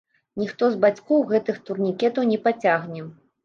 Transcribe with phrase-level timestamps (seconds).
[0.43, 3.09] Ніхто з бацькоў гэтых турнікетаў не пацягне.